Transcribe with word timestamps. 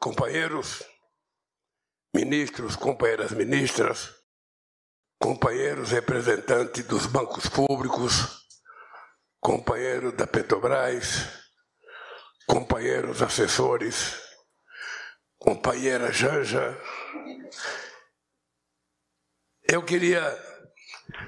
companheiros, 0.00 0.82
ministros, 2.14 2.74
companheiras 2.74 3.32
ministras, 3.32 4.10
companheiros 5.20 5.90
representantes 5.90 6.84
dos 6.86 7.04
bancos 7.04 7.46
públicos, 7.46 8.46
companheiros 9.38 10.14
da 10.14 10.26
Petrobras, 10.26 11.28
companheiros 12.46 13.20
assessores, 13.20 14.18
companheira 15.38 16.10
Janja. 16.10 16.76
Eu 19.68 19.84
queria 19.84 20.22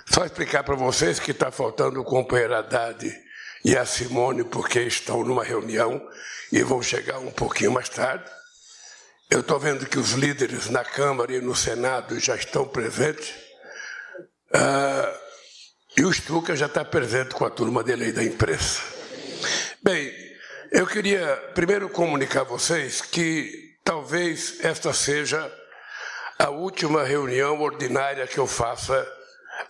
só 0.07 0.25
explicar 0.25 0.65
para 0.65 0.75
vocês 0.75 1.21
que 1.21 1.31
está 1.31 1.51
faltando 1.51 2.01
o 2.01 2.05
companheiro 2.05 2.57
Haddad 2.57 3.07
e 3.65 3.77
a 3.77 3.85
Simone, 3.85 4.45
porque 4.45 4.81
estão 4.81 5.23
numa 5.23 5.45
reunião 5.45 6.05
e 6.51 6.63
vão 6.63 6.83
chegar 6.83 7.19
um 7.19 7.31
pouquinho 7.31 7.71
mais 7.71 7.89
tarde. 7.91 8.42
Eu 9.33 9.41
estou 9.41 9.59
vendo 9.59 9.87
que 9.87 9.99
os 9.99 10.11
líderes 10.11 10.69
na 10.69 10.85
Câmara 10.85 11.33
e 11.33 11.41
no 11.41 11.57
Senado 11.57 12.21
já 12.21 12.37
estão 12.37 12.69
presentes. 12.69 13.33
Ah, 14.53 15.11
e 15.97 16.05
o 16.05 16.13
Stuka 16.13 16.55
já 16.55 16.67
está 16.67 16.85
presente 16.85 17.31
com 17.31 17.47
a 17.47 17.49
turma 17.49 17.83
dele 17.83 18.05
aí 18.05 18.13
da 18.13 18.23
imprensa. 18.23 18.83
Bem, 19.83 20.13
eu 20.71 20.87
queria 20.87 21.35
primeiro 21.55 21.89
comunicar 21.89 22.43
a 22.43 22.45
vocês 22.45 23.01
que 23.01 23.51
talvez 23.83 24.63
esta 24.63 24.93
seja 24.93 25.51
a 26.39 26.51
última 26.51 27.03
reunião 27.03 27.59
ordinária 27.59 28.27
que 28.27 28.37
eu 28.37 28.47
faça 28.47 29.11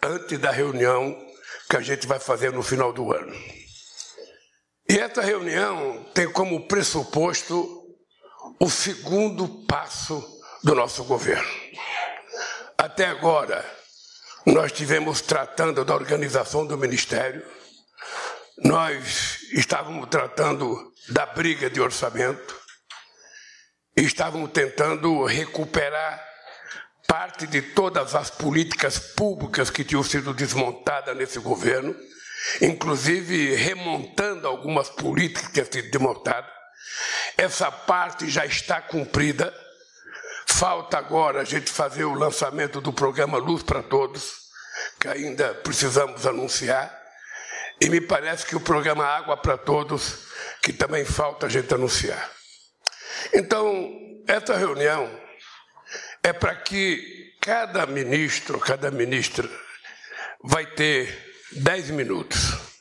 antes 0.02 0.40
da 0.40 0.50
reunião 0.50 1.16
que 1.70 1.76
a 1.76 1.80
gente 1.80 2.04
vai 2.04 2.18
fazer 2.18 2.50
no 2.50 2.64
final 2.64 2.92
do 2.92 3.12
ano. 3.12 3.32
E 4.88 4.98
essa 4.98 5.22
reunião 5.22 6.04
tem 6.12 6.28
como 6.28 6.66
pressuposto 6.66 7.81
o 8.58 8.70
segundo 8.70 9.48
passo 9.66 10.22
do 10.62 10.74
nosso 10.74 11.04
governo. 11.04 11.48
Até 12.78 13.06
agora, 13.06 13.64
nós 14.46 14.72
tivemos 14.72 15.20
tratando 15.20 15.84
da 15.84 15.94
organização 15.94 16.66
do 16.66 16.76
ministério, 16.76 17.44
nós 18.58 19.38
estávamos 19.52 20.08
tratando 20.08 20.92
da 21.08 21.26
briga 21.26 21.70
de 21.70 21.80
orçamento, 21.80 22.56
estávamos 23.96 24.50
tentando 24.50 25.24
recuperar 25.24 26.22
parte 27.06 27.46
de 27.46 27.60
todas 27.60 28.14
as 28.14 28.30
políticas 28.30 28.98
públicas 28.98 29.70
que 29.70 29.84
tinham 29.84 30.02
sido 30.02 30.32
desmontadas 30.32 31.16
nesse 31.16 31.38
governo, 31.38 31.94
inclusive 32.60 33.54
remontando 33.54 34.46
algumas 34.46 34.88
políticas 34.88 35.46
que 35.46 35.52
tinham 35.52 35.66
sido 35.66 35.90
desmontadas. 35.90 36.61
Essa 37.36 37.70
parte 37.70 38.28
já 38.28 38.44
está 38.46 38.80
cumprida. 38.80 39.52
Falta 40.46 40.98
agora 40.98 41.40
a 41.40 41.44
gente 41.44 41.70
fazer 41.70 42.04
o 42.04 42.14
lançamento 42.14 42.80
do 42.80 42.92
programa 42.92 43.38
Luz 43.38 43.62
para 43.62 43.82
Todos, 43.82 44.34
que 45.00 45.08
ainda 45.08 45.54
precisamos 45.54 46.26
anunciar. 46.26 47.00
E 47.80 47.88
me 47.88 48.00
parece 48.00 48.46
que 48.46 48.54
o 48.54 48.60
programa 48.60 49.04
Água 49.04 49.36
para 49.36 49.56
Todos, 49.58 50.26
que 50.62 50.72
também 50.72 51.04
falta 51.04 51.46
a 51.46 51.48
gente 51.48 51.72
anunciar. 51.74 52.30
Então, 53.32 53.90
essa 54.26 54.56
reunião 54.56 55.10
é 56.22 56.32
para 56.32 56.54
que 56.54 57.36
cada 57.40 57.86
ministro, 57.86 58.58
cada 58.60 58.90
ministra, 58.90 59.48
vai 60.44 60.66
ter 60.66 61.34
dez 61.52 61.90
minutos, 61.90 62.71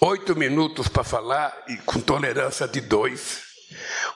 oito 0.00 0.36
minutos 0.36 0.88
para 0.88 1.04
falar 1.04 1.64
e 1.68 1.76
com 1.78 2.00
tolerância 2.00 2.68
de 2.68 2.80
dois, 2.80 3.42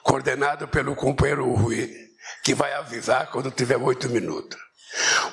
coordenado 0.01 0.67
pelo 0.67 0.95
companheiro 0.95 1.51
Rui, 1.53 1.93
que 2.43 2.55
vai 2.55 2.73
avisar 2.73 3.29
quando 3.29 3.51
tiver 3.51 3.77
oito 3.77 4.09
minutos. 4.09 4.57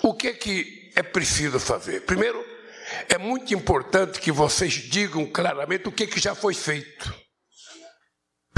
O 0.03 0.15
que, 0.15 0.33
que 0.34 0.92
é 0.97 1.03
preciso 1.03 1.61
fazer? 1.61 2.01
Primeiro, 2.03 2.45
é 3.09 3.19
muito 3.19 3.55
importante 3.55 4.19
que 4.19 4.33
vocês 4.33 4.73
digam 4.73 5.27
claramente 5.27 5.89
o 5.89 5.92
que, 5.92 6.07
que 6.07 6.19
já 6.19 6.35
foi 6.35 6.55
feito. 6.55 7.14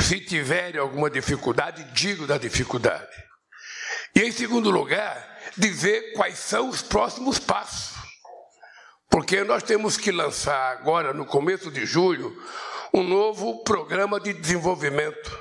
Se 0.00 0.20
tiverem 0.20 0.80
alguma 0.80 1.10
dificuldade, 1.10 1.84
digam 1.92 2.26
da 2.26 2.38
dificuldade. 2.38 3.10
E, 4.14 4.20
em 4.20 4.32
segundo 4.32 4.70
lugar, 4.70 5.38
dizer 5.56 6.12
quais 6.14 6.38
são 6.38 6.68
os 6.68 6.82
próximos 6.82 7.38
passos. 7.38 7.91
Porque 9.12 9.44
nós 9.44 9.62
temos 9.62 9.98
que 9.98 10.10
lançar 10.10 10.72
agora, 10.72 11.12
no 11.12 11.26
começo 11.26 11.70
de 11.70 11.84
julho, 11.84 12.34
um 12.94 13.02
novo 13.02 13.62
programa 13.62 14.18
de 14.18 14.32
desenvolvimento. 14.32 15.38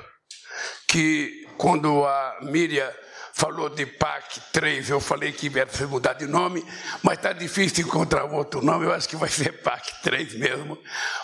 Que, 0.86 1.48
quando 1.56 2.04
a 2.04 2.36
Miriam 2.42 2.92
falou 3.32 3.70
de 3.70 3.86
PAC 3.86 4.40
3, 4.52 4.90
eu 4.90 5.00
falei 5.00 5.32
que 5.32 5.46
ia 5.46 5.66
mudar 5.88 6.12
de 6.12 6.26
nome, 6.26 6.62
mas 7.02 7.16
está 7.16 7.32
difícil 7.32 7.86
encontrar 7.86 8.24
outro 8.24 8.62
nome, 8.62 8.84
eu 8.84 8.92
acho 8.92 9.08
que 9.08 9.16
vai 9.16 9.30
ser 9.30 9.62
PAC 9.62 10.02
3 10.02 10.34
mesmo, 10.34 10.78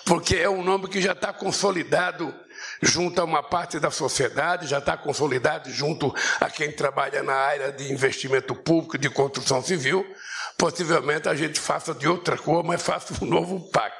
porque 0.06 0.36
é 0.36 0.48
um 0.48 0.64
nome 0.64 0.88
que 0.88 1.02
já 1.02 1.12
está 1.12 1.34
consolidado 1.34 2.34
junto 2.80 3.20
a 3.20 3.24
uma 3.24 3.42
parte 3.42 3.78
da 3.78 3.90
sociedade, 3.90 4.66
já 4.66 4.78
está 4.78 4.96
consolidado 4.96 5.70
junto 5.70 6.14
a 6.40 6.48
quem 6.48 6.72
trabalha 6.72 7.22
na 7.22 7.34
área 7.34 7.70
de 7.72 7.92
investimento 7.92 8.54
público, 8.54 8.96
de 8.96 9.10
construção 9.10 9.62
civil. 9.62 10.06
Possivelmente 10.58 11.28
a 11.28 11.36
gente 11.36 11.60
faça 11.60 11.94
de 11.94 12.08
outra 12.08 12.36
cor, 12.36 12.64
mas 12.64 12.82
faça 12.82 13.14
um 13.22 13.26
novo 13.26 13.70
PAC. 13.70 13.94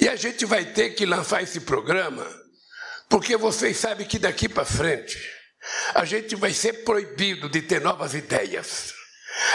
E 0.00 0.08
a 0.08 0.16
gente 0.16 0.46
vai 0.46 0.64
ter 0.64 0.90
que 0.90 1.04
lançar 1.04 1.42
esse 1.42 1.60
programa, 1.60 2.26
porque 3.08 3.36
vocês 3.36 3.76
sabem 3.76 4.06
que 4.06 4.18
daqui 4.18 4.48
para 4.48 4.64
frente 4.64 5.16
a 5.94 6.06
gente 6.06 6.34
vai 6.34 6.52
ser 6.52 6.84
proibido 6.84 7.48
de 7.50 7.60
ter 7.60 7.82
novas 7.82 8.14
ideias. 8.14 8.94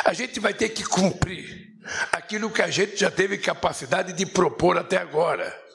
A 0.06 0.13
gente 0.13 0.40
vai 0.40 0.53
ter 0.53 0.69
que 0.69 0.84
cumprir 0.84 1.68
aquilo 2.12 2.52
que 2.52 2.62
a 2.62 2.69
gente 2.69 2.96
já 2.96 3.09
teve 3.09 3.38
capacidade 3.40 4.14
de 4.14 4.25
propor 4.25 4.78
até 4.78 4.97
agora. 4.97 5.66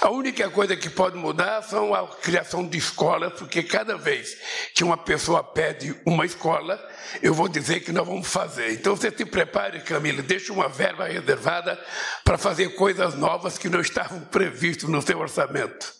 A 0.00 0.10
única 0.10 0.48
coisa 0.50 0.76
que 0.76 0.88
pode 0.88 1.16
mudar 1.16 1.62
são 1.62 1.94
a 1.94 2.06
criação 2.16 2.66
de 2.66 2.78
escolas, 2.78 3.32
porque 3.32 3.62
cada 3.62 3.96
vez 3.96 4.36
que 4.74 4.84
uma 4.84 4.96
pessoa 4.96 5.42
pede 5.42 5.98
uma 6.06 6.24
escola, 6.24 6.78
eu 7.22 7.34
vou 7.34 7.48
dizer 7.48 7.80
que 7.80 7.92
nós 7.92 8.06
vamos 8.06 8.28
fazer. 8.28 8.72
Então 8.72 8.94
você 8.94 9.10
se 9.10 9.24
prepare, 9.24 9.80
Camila, 9.80 10.22
deixe 10.22 10.52
uma 10.52 10.68
verba 10.68 11.06
reservada 11.06 11.82
para 12.22 12.38
fazer 12.38 12.74
coisas 12.74 13.14
novas 13.14 13.58
que 13.58 13.68
não 13.68 13.80
estavam 13.80 14.20
previstas 14.20 14.88
no 14.88 15.02
seu 15.02 15.18
orçamento. 15.18 15.92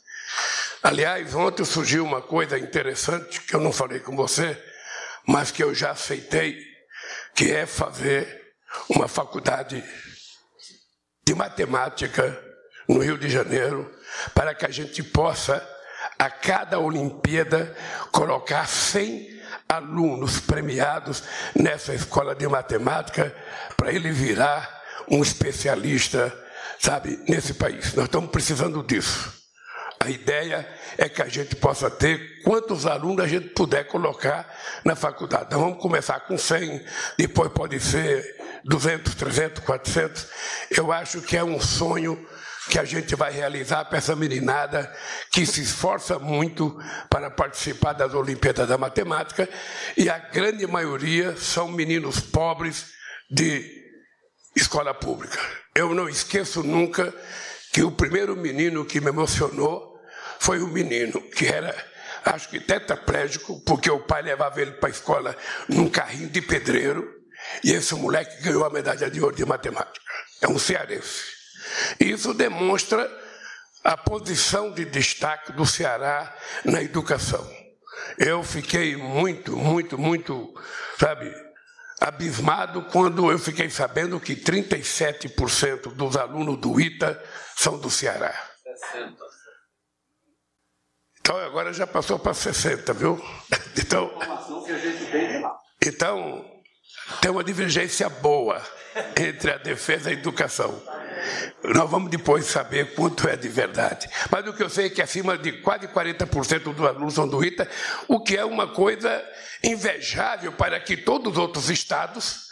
Aliás, 0.82 1.34
ontem 1.34 1.64
surgiu 1.64 2.04
uma 2.04 2.22
coisa 2.22 2.58
interessante 2.58 3.40
que 3.40 3.54
eu 3.54 3.60
não 3.60 3.72
falei 3.72 3.98
com 3.98 4.14
você, 4.14 4.56
mas 5.26 5.50
que 5.50 5.64
eu 5.64 5.74
já 5.74 5.90
aceitei, 5.90 6.56
que 7.34 7.50
é 7.50 7.66
fazer 7.66 8.54
uma 8.88 9.08
faculdade 9.08 9.82
de 11.26 11.34
matemática 11.34 12.45
no 12.88 13.00
Rio 13.00 13.18
de 13.18 13.28
Janeiro, 13.28 13.90
para 14.34 14.54
que 14.54 14.64
a 14.64 14.70
gente 14.70 15.02
possa, 15.02 15.66
a 16.18 16.30
cada 16.30 16.78
Olimpíada, 16.78 17.74
colocar 18.10 18.66
100 18.66 19.36
alunos 19.68 20.40
premiados 20.40 21.22
nessa 21.54 21.94
escola 21.94 22.34
de 22.34 22.46
matemática, 22.46 23.34
para 23.76 23.92
ele 23.92 24.10
virar 24.12 24.82
um 25.08 25.22
especialista, 25.22 26.32
sabe, 26.78 27.22
nesse 27.28 27.54
país. 27.54 27.94
Nós 27.94 28.06
estamos 28.06 28.30
precisando 28.30 28.82
disso. 28.82 29.35
A 30.06 30.10
ideia 30.10 30.64
é 30.96 31.08
que 31.08 31.20
a 31.20 31.26
gente 31.26 31.56
possa 31.56 31.90
ter 31.90 32.40
quantos 32.44 32.86
alunos 32.86 33.24
a 33.24 33.26
gente 33.26 33.48
puder 33.48 33.88
colocar 33.88 34.48
na 34.84 34.94
faculdade. 34.94 35.46
Então 35.46 35.58
vamos 35.58 35.82
começar 35.82 36.20
com 36.20 36.38
100, 36.38 36.80
depois 37.18 37.50
pode 37.50 37.80
ser 37.80 38.24
200, 38.64 39.16
300, 39.16 39.64
400. 39.64 40.28
Eu 40.70 40.92
acho 40.92 41.20
que 41.22 41.36
é 41.36 41.42
um 41.42 41.60
sonho 41.60 42.24
que 42.70 42.78
a 42.78 42.84
gente 42.84 43.16
vai 43.16 43.32
realizar 43.32 43.84
para 43.86 43.98
essa 43.98 44.14
meninada 44.14 44.94
que 45.32 45.44
se 45.44 45.60
esforça 45.60 46.20
muito 46.20 46.80
para 47.10 47.28
participar 47.28 47.92
das 47.92 48.14
Olimpíadas 48.14 48.68
da 48.68 48.78
Matemática 48.78 49.48
e 49.96 50.08
a 50.08 50.18
grande 50.18 50.68
maioria 50.68 51.36
são 51.36 51.66
meninos 51.66 52.20
pobres 52.20 52.92
de 53.28 53.84
escola 54.54 54.94
pública. 54.94 55.40
Eu 55.74 55.92
não 55.96 56.08
esqueço 56.08 56.62
nunca 56.62 57.12
que 57.72 57.82
o 57.82 57.90
primeiro 57.90 58.34
menino 58.34 58.86
que 58.86 59.02
me 59.02 59.08
emocionou 59.08 59.95
foi 60.46 60.62
um 60.62 60.68
menino 60.68 61.20
que 61.20 61.44
era, 61.44 61.74
acho 62.24 62.48
que 62.48 62.60
tetraplégico, 62.60 63.60
porque 63.62 63.90
o 63.90 63.98
pai 63.98 64.22
levava 64.22 64.62
ele 64.62 64.70
para 64.70 64.88
a 64.88 64.92
escola 64.92 65.36
num 65.68 65.90
carrinho 65.90 66.28
de 66.28 66.40
pedreiro, 66.40 67.04
e 67.64 67.72
esse 67.72 67.96
moleque 67.96 68.44
ganhou 68.44 68.64
a 68.64 68.70
medalha 68.70 69.10
de 69.10 69.20
ouro 69.20 69.34
de 69.34 69.44
matemática. 69.44 70.06
É 70.40 70.46
um 70.46 70.56
cearense. 70.56 71.24
Isso 71.98 72.32
demonstra 72.32 73.10
a 73.82 73.96
posição 73.96 74.70
de 74.70 74.84
destaque 74.84 75.50
do 75.50 75.66
Ceará 75.66 76.32
na 76.64 76.80
educação. 76.80 77.44
Eu 78.16 78.44
fiquei 78.44 78.94
muito, 78.94 79.56
muito, 79.56 79.98
muito, 79.98 80.54
sabe, 80.96 81.34
abismado 82.00 82.82
quando 82.92 83.32
eu 83.32 83.38
fiquei 83.40 83.68
sabendo 83.68 84.20
que 84.20 84.36
37% 84.36 85.92
dos 85.92 86.16
alunos 86.16 86.56
do 86.60 86.80
ITA 86.80 87.20
são 87.56 87.76
do 87.80 87.90
Ceará. 87.90 88.32
Então 91.26 91.38
agora 91.38 91.72
já 91.72 91.88
passou 91.88 92.20
para 92.20 92.32
60, 92.32 92.92
viu? 92.94 93.20
Então, 93.78 94.10
então 95.84 96.44
tem 97.20 97.30
uma 97.30 97.44
divergência 97.44 98.08
boa 98.08 98.60
entre 99.16 99.52
a 99.52 99.58
defesa 99.58 100.08
e 100.08 100.14
a 100.14 100.18
educação. 100.18 100.82
Nós 101.62 101.90
vamos 101.90 102.10
depois 102.10 102.46
saber 102.46 102.94
quanto 102.94 103.28
é 103.28 103.36
de 103.36 103.48
verdade. 103.48 104.08
Mas 104.30 104.46
o 104.46 104.54
que 104.54 104.62
eu 104.62 104.70
sei 104.70 104.86
é 104.86 104.90
que 104.90 105.02
acima 105.02 105.36
de 105.36 105.52
quase 105.60 105.86
40% 105.88 106.72
dos 106.72 106.86
alunos 106.86 107.14
são 107.14 107.28
do 107.28 107.44
ITA, 107.44 107.68
o 108.08 108.20
que 108.20 108.36
é 108.36 108.44
uma 108.44 108.68
coisa 108.68 109.22
invejável 109.62 110.52
para 110.52 110.80
que 110.80 110.96
todos 110.96 111.32
os 111.32 111.38
outros 111.38 111.68
estados 111.68 112.46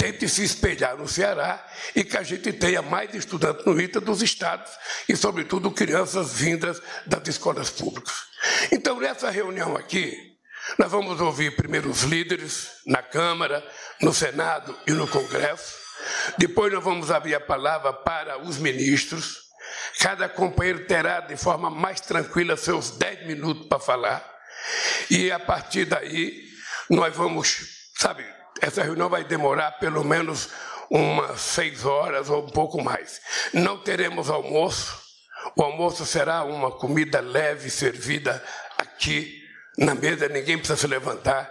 tentem 0.00 0.26
se 0.26 0.42
espelhar 0.42 0.96
no 0.96 1.06
Ceará 1.06 1.62
e 1.94 2.02
que 2.02 2.16
a 2.16 2.22
gente 2.22 2.50
tenha 2.54 2.80
mais 2.80 3.14
estudantes 3.14 3.66
no 3.66 3.78
ITA 3.78 4.00
dos 4.00 4.22
estados 4.22 4.72
e, 5.06 5.14
sobretudo, 5.14 5.70
crianças 5.70 6.32
vindas 6.32 6.80
das 7.06 7.28
escolas 7.28 7.68
públicas. 7.68 8.14
Então, 8.72 8.98
nessa 8.98 9.28
reunião 9.28 9.76
aqui, 9.76 10.16
nós 10.78 10.90
vamos 10.90 11.20
ouvir 11.20 11.54
primeiro 11.54 11.90
os 11.90 12.02
líderes 12.04 12.70
na 12.86 13.02
Câmara, 13.02 13.62
no 14.00 14.14
Senado 14.14 14.74
e 14.86 14.92
no 14.92 15.06
Congresso. 15.06 15.74
Depois 16.38 16.72
nós 16.72 16.82
vamos 16.82 17.10
abrir 17.10 17.34
a 17.34 17.40
palavra 17.40 17.92
para 17.92 18.42
os 18.42 18.56
ministros. 18.56 19.50
Cada 19.98 20.30
companheiro 20.30 20.86
terá, 20.86 21.20
de 21.20 21.36
forma 21.36 21.68
mais 21.68 22.00
tranquila, 22.00 22.56
seus 22.56 22.92
dez 22.92 23.26
minutos 23.26 23.66
para 23.66 23.78
falar. 23.78 24.24
E 25.10 25.30
a 25.30 25.38
partir 25.38 25.84
daí, 25.84 26.42
nós 26.88 27.14
vamos, 27.14 27.90
sabe, 27.98 28.24
essa 28.60 28.82
reunião 28.82 29.08
vai 29.08 29.24
demorar 29.24 29.72
pelo 29.72 30.04
menos 30.04 30.48
umas 30.90 31.40
seis 31.40 31.84
horas 31.84 32.28
ou 32.28 32.44
um 32.44 32.50
pouco 32.50 32.82
mais. 32.82 33.20
Não 33.52 33.78
teremos 33.78 34.28
almoço. 34.28 34.98
O 35.56 35.62
almoço 35.62 36.04
será 36.04 36.44
uma 36.44 36.70
comida 36.70 37.20
leve 37.20 37.70
servida 37.70 38.42
aqui 38.76 39.40
na 39.78 39.94
mesa, 39.94 40.28
ninguém 40.28 40.58
precisa 40.58 40.78
se 40.78 40.86
levantar. 40.86 41.50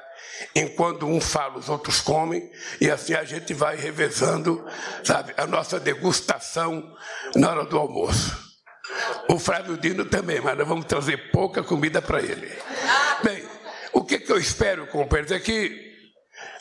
Enquanto 0.56 1.06
um 1.06 1.20
fala, 1.20 1.58
os 1.58 1.68
outros 1.68 2.00
comem, 2.00 2.50
e 2.80 2.90
assim 2.90 3.14
a 3.14 3.24
gente 3.24 3.54
vai 3.54 3.76
revezando, 3.76 4.66
sabe, 5.04 5.34
a 5.36 5.46
nossa 5.46 5.80
degustação 5.80 6.96
na 7.36 7.50
hora 7.50 7.66
do 7.66 7.78
almoço. 7.78 8.38
O 9.28 9.38
Flávio 9.38 9.78
Dino 9.78 10.06
também, 10.06 10.40
mas 10.40 10.58
nós 10.58 10.68
vamos 10.68 10.86
trazer 10.86 11.32
pouca 11.32 11.64
comida 11.64 12.02
para 12.02 12.22
ele. 12.22 12.50
Bem, 13.24 13.44
o 13.92 14.04
que, 14.04 14.20
que 14.20 14.32
eu 14.32 14.38
espero, 14.38 14.88
companheiros, 14.88 15.32
é 15.32 15.40
que 15.40 15.89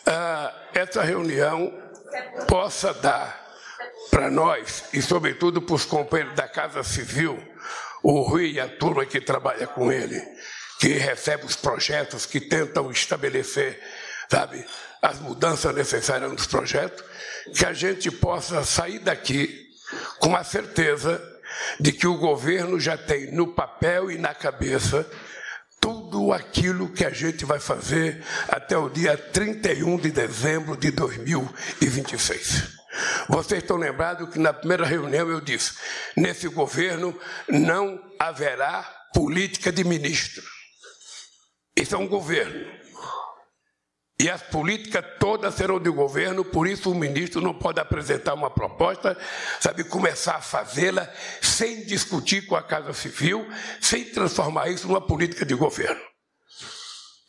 ah, 0.06 0.54
essa 0.74 1.02
reunião 1.02 1.72
possa 2.46 2.92
dar 2.94 3.46
para 4.10 4.30
nós, 4.30 4.84
e 4.92 5.02
sobretudo 5.02 5.60
para 5.60 5.74
os 5.74 5.84
companheiros 5.84 6.34
da 6.34 6.48
Casa 6.48 6.82
Civil, 6.82 7.38
o 8.02 8.22
Rui 8.22 8.52
e 8.52 8.60
a 8.60 8.68
turma 8.68 9.04
que 9.04 9.20
trabalha 9.20 9.66
com 9.66 9.92
ele, 9.92 10.20
que 10.78 10.88
recebe 10.88 11.44
os 11.44 11.56
projetos, 11.56 12.24
que 12.24 12.40
tentam 12.40 12.90
estabelecer, 12.90 13.80
sabe, 14.30 14.64
as 15.02 15.18
mudanças 15.20 15.74
necessárias 15.74 16.30
nos 16.30 16.46
projetos, 16.46 17.04
que 17.54 17.66
a 17.66 17.72
gente 17.72 18.10
possa 18.10 18.64
sair 18.64 18.98
daqui 19.00 19.68
com 20.18 20.34
a 20.36 20.44
certeza 20.44 21.20
de 21.80 21.92
que 21.92 22.06
o 22.06 22.18
governo 22.18 22.78
já 22.78 22.96
tem 22.96 23.32
no 23.32 23.54
papel 23.54 24.10
e 24.10 24.18
na 24.18 24.34
cabeça 24.34 25.08
tudo 25.80 26.32
aquilo 26.32 26.92
que 26.92 27.04
a 27.04 27.10
gente 27.10 27.44
vai 27.44 27.58
fazer 27.58 28.24
até 28.48 28.76
o 28.76 28.88
dia 28.88 29.16
31 29.16 29.96
de 29.98 30.10
dezembro 30.10 30.76
de 30.76 30.90
2026. 30.90 32.78
Vocês 33.28 33.62
estão 33.62 33.76
lembrados 33.76 34.30
que 34.30 34.38
na 34.38 34.52
primeira 34.52 34.84
reunião 34.84 35.28
eu 35.28 35.40
disse: 35.40 35.72
nesse 36.16 36.48
governo 36.48 37.18
não 37.48 38.00
haverá 38.18 38.82
política 39.12 39.70
de 39.70 39.84
ministro. 39.84 40.42
Isso 41.76 41.94
é 41.94 41.98
um 41.98 42.08
governo. 42.08 42.77
E 44.20 44.28
as 44.28 44.42
políticas 44.42 45.04
todas 45.20 45.54
serão 45.54 45.78
de 45.78 45.88
governo, 45.90 46.44
por 46.44 46.66
isso 46.66 46.90
o 46.90 46.94
ministro 46.94 47.40
não 47.40 47.54
pode 47.54 47.78
apresentar 47.78 48.34
uma 48.34 48.50
proposta, 48.50 49.16
sabe, 49.60 49.84
começar 49.84 50.34
a 50.34 50.40
fazê-la 50.40 51.08
sem 51.40 51.84
discutir 51.84 52.44
com 52.46 52.56
a 52.56 52.62
Casa 52.62 52.92
Civil, 52.92 53.48
sem 53.80 54.04
transformar 54.06 54.68
isso 54.70 54.88
numa 54.88 55.00
política 55.00 55.46
de 55.46 55.54
governo. 55.54 56.00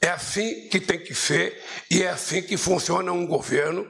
É 0.02 0.10
assim 0.10 0.68
que 0.70 0.80
tem 0.80 0.98
que 0.98 1.14
ser 1.14 1.64
e 1.92 2.02
é 2.02 2.10
assim 2.10 2.42
que 2.42 2.58
funciona 2.58 3.12
um 3.12 3.28
governo, 3.28 3.88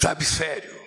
sabe, 0.00 0.24
sério. 0.24 0.82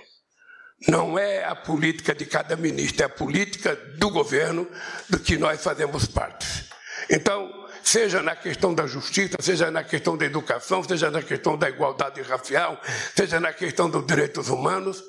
Não 0.89 1.17
é 1.17 1.45
a 1.45 1.55
política 1.55 2.13
de 2.13 2.25
cada 2.25 2.57
ministro, 2.57 3.01
é 3.01 3.05
a 3.05 3.09
política 3.09 3.75
do 3.97 4.09
governo 4.09 4.69
do 5.09 5.19
que 5.19 5.37
nós 5.37 5.63
fazemos 5.63 6.05
parte. 6.05 6.65
Então, 7.09 7.49
seja 7.85 8.23
na 8.23 8.35
questão 8.35 8.73
da 8.73 8.87
justiça, 8.87 9.37
seja 9.39 9.69
na 9.69 9.83
questão 9.83 10.17
da 10.17 10.25
educação, 10.25 10.83
seja 10.83 11.11
na 11.11 11.21
questão 11.21 11.55
da 11.55 11.69
igualdade 11.69 12.19
racial, 12.23 12.81
seja 13.15 13.39
na 13.39 13.53
questão 13.53 13.87
dos 13.87 14.03
direitos 14.07 14.49
humanos, 14.49 15.03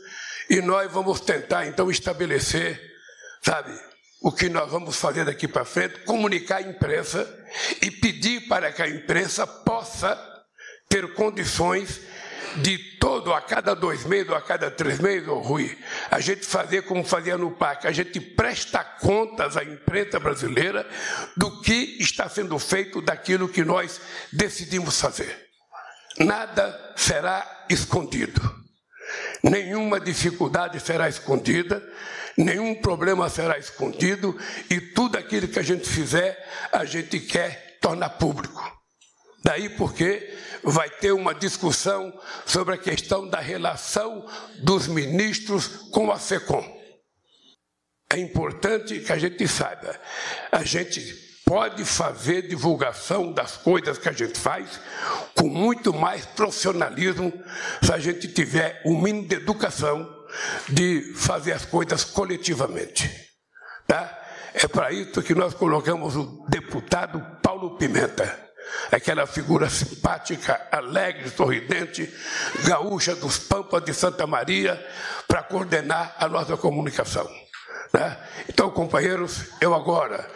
e 0.50 0.60
nós 0.60 0.92
vamos 0.92 1.18
tentar 1.20 1.66
então 1.66 1.90
estabelecer, 1.90 2.78
sabe, 3.42 3.72
o 4.20 4.30
que 4.30 4.50
nós 4.50 4.70
vamos 4.70 4.96
fazer 4.96 5.24
daqui 5.24 5.48
para 5.48 5.64
frente, 5.64 6.00
comunicar 6.00 6.58
à 6.58 6.62
imprensa 6.62 7.26
e 7.80 7.90
pedir 7.90 8.46
para 8.46 8.70
que 8.70 8.82
a 8.82 8.88
imprensa 8.88 9.46
possa 9.46 10.14
ter 10.86 11.14
condições 11.14 12.00
de 12.56 12.78
todo, 12.98 13.32
a 13.32 13.40
cada 13.40 13.74
dois 13.74 14.04
meses, 14.04 14.28
ou 14.28 14.36
a 14.36 14.40
cada 14.40 14.70
três 14.70 14.98
meses, 14.98 15.28
oh, 15.28 15.38
Rui, 15.38 15.76
a 16.10 16.20
gente 16.20 16.46
fazer 16.46 16.82
como 16.82 17.04
fazia 17.04 17.36
no 17.36 17.50
PAC, 17.50 17.86
a 17.86 17.92
gente 17.92 18.20
presta 18.20 18.82
contas 18.82 19.56
à 19.56 19.64
imprensa 19.64 20.18
brasileira 20.18 20.88
do 21.36 21.60
que 21.60 21.96
está 22.00 22.28
sendo 22.28 22.58
feito 22.58 23.00
daquilo 23.00 23.48
que 23.48 23.64
nós 23.64 24.00
decidimos 24.32 25.00
fazer. 25.00 25.46
Nada 26.18 26.94
será 26.96 27.66
escondido. 27.68 28.40
Nenhuma 29.42 30.00
dificuldade 30.00 30.80
será 30.80 31.08
escondida, 31.08 31.82
nenhum 32.36 32.74
problema 32.74 33.28
será 33.28 33.58
escondido, 33.58 34.36
e 34.68 34.80
tudo 34.80 35.16
aquilo 35.16 35.48
que 35.48 35.58
a 35.58 35.62
gente 35.62 35.88
fizer, 35.88 36.68
a 36.72 36.84
gente 36.84 37.20
quer 37.20 37.78
tornar 37.80 38.10
público. 38.10 38.75
Daí 39.46 39.68
porque 39.68 40.36
vai 40.64 40.90
ter 40.90 41.12
uma 41.12 41.32
discussão 41.32 42.12
sobre 42.44 42.74
a 42.74 42.78
questão 42.78 43.28
da 43.28 43.38
relação 43.38 44.26
dos 44.58 44.88
ministros 44.88 45.68
com 45.92 46.10
a 46.10 46.18
SECOM. 46.18 46.64
É 48.10 48.18
importante 48.18 48.98
que 48.98 49.12
a 49.12 49.16
gente 49.16 49.46
saiba, 49.46 49.94
a 50.50 50.64
gente 50.64 51.00
pode 51.44 51.84
fazer 51.84 52.48
divulgação 52.48 53.32
das 53.32 53.56
coisas 53.56 53.98
que 53.98 54.08
a 54.08 54.12
gente 54.12 54.36
faz 54.36 54.80
com 55.36 55.48
muito 55.48 55.94
mais 55.94 56.26
profissionalismo 56.26 57.32
se 57.80 57.92
a 57.92 57.98
gente 58.00 58.26
tiver 58.26 58.82
o 58.84 58.94
um 58.94 59.00
mínimo 59.00 59.28
de 59.28 59.36
educação 59.36 60.12
de 60.68 61.14
fazer 61.14 61.52
as 61.52 61.64
coisas 61.64 62.02
coletivamente. 62.02 63.08
Tá? 63.86 64.12
É 64.54 64.66
para 64.66 64.90
isso 64.90 65.22
que 65.22 65.36
nós 65.36 65.54
colocamos 65.54 66.16
o 66.16 66.44
deputado 66.48 67.24
Paulo 67.40 67.78
Pimenta 67.78 68.45
aquela 68.90 69.26
figura 69.26 69.68
simpática, 69.68 70.68
alegre, 70.70 71.30
sorridente, 71.30 72.12
gaúcha 72.64 73.14
dos 73.14 73.38
Pampas 73.38 73.84
de 73.84 73.94
Santa 73.94 74.26
Maria, 74.26 74.84
para 75.26 75.42
coordenar 75.42 76.14
a 76.18 76.28
nossa 76.28 76.56
comunicação. 76.56 77.45
Né? 77.96 78.14
Então, 78.46 78.70
companheiros, 78.70 79.46
eu 79.58 79.74
agora 79.74 80.28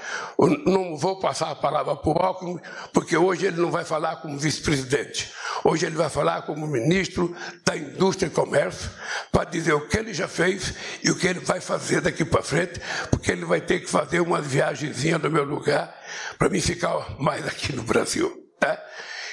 não 0.65 0.97
vou 0.97 1.21
passar 1.21 1.51
a 1.51 1.55
palavra 1.55 1.95
para 1.95 2.11
o 2.11 2.17
Alckmin, 2.19 2.59
porque 2.91 3.15
hoje 3.15 3.45
ele 3.45 3.61
não 3.61 3.71
vai 3.71 3.85
falar 3.85 4.17
como 4.17 4.39
vice-presidente. 4.39 5.31
Hoje 5.63 5.85
ele 5.85 5.95
vai 5.95 6.09
falar 6.09 6.41
como 6.43 6.67
ministro 6.67 7.37
da 7.63 7.77
Indústria 7.77 8.29
e 8.29 8.31
Comércio, 8.31 8.91
para 9.31 9.45
dizer 9.45 9.75
o 9.75 9.87
que 9.87 9.99
ele 9.99 10.15
já 10.15 10.27
fez 10.27 10.73
e 11.05 11.11
o 11.11 11.19
que 11.19 11.27
ele 11.27 11.41
vai 11.41 11.61
fazer 11.61 12.01
daqui 12.01 12.25
para 12.25 12.43
frente, 12.43 12.81
porque 13.11 13.31
ele 13.31 13.45
vai 13.45 13.61
ter 13.61 13.81
que 13.81 13.91
fazer 13.91 14.21
uma 14.21 14.41
viagemzinha 14.41 15.19
no 15.19 15.31
meu 15.31 15.45
lugar 15.45 15.95
para 16.39 16.49
mim 16.49 16.63
ficar 16.63 17.21
mais 17.21 17.47
aqui 17.47 17.75
no 17.77 17.83
Brasil. 17.83 18.35
Né? 18.63 18.79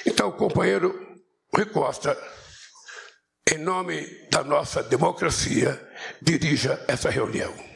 Então, 0.04 0.30
companheiro 0.32 0.94
Rui 1.56 1.64
Costa, 1.64 2.14
em 3.50 3.56
nome 3.56 4.06
da 4.30 4.44
nossa 4.44 4.82
democracia, 4.82 5.80
dirija 6.20 6.78
essa 6.86 7.08
reunião. 7.08 7.68